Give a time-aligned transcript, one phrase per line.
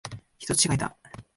[0.39, 0.97] 人違いだ。